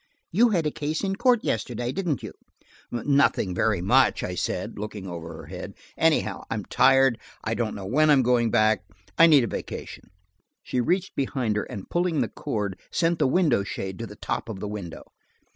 You 0.31 0.49
had 0.49 0.65
a 0.65 0.71
case 0.71 1.03
in 1.03 1.15
court 1.15 1.43
yesterday, 1.43 1.91
didn't 1.91 2.23
you?" 2.23 2.33
"Nothing 2.89 3.53
very 3.53 3.81
much," 3.83 4.23
I 4.23 4.33
said, 4.33 4.79
looking 4.79 5.05
over 5.05 5.35
her 5.37 5.45
head. 5.45 5.75
"Anyhow, 5.95 6.43
I'm 6.49 6.65
tired. 6.65 7.19
I 7.43 7.53
don't 7.53 7.75
know 7.75 7.85
when 7.85 8.09
I'm 8.09 8.23
going 8.23 8.49
back. 8.49 8.83
I 9.19 9.27
need 9.27 9.43
a 9.43 9.47
vacation." 9.47 10.09
She 10.63 10.81
reached 10.81 11.15
behind 11.15 11.55
her 11.55 11.65
and 11.65 11.87
pulling 11.87 12.21
the 12.21 12.29
cord, 12.29 12.79
sent 12.91 13.19
the 13.19 13.27
window 13.27 13.63
shade 13.63 13.99
to 13.99 14.07
the 14.07 14.15
top 14.15 14.49
of 14.49 14.59
the 14.59 14.67
window. 14.67 15.03